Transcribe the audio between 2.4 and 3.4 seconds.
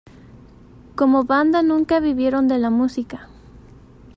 de la música.